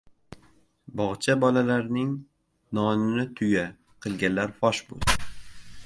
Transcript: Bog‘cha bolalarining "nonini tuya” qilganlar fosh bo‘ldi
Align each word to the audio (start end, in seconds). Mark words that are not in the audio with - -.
Bog‘cha 1.01 1.35
bolalarining 1.43 2.09
"nonini 2.79 3.27
tuya” 3.41 3.67
qilganlar 4.07 4.57
fosh 4.63 4.85
bo‘ldi 4.91 5.33